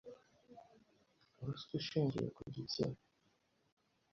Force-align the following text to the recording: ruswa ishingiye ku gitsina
ruswa 1.45 1.73
ishingiye 1.79 2.27
ku 2.35 2.41
gitsina 2.55 2.99